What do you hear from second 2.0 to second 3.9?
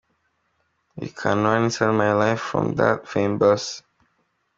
life from that fame bus.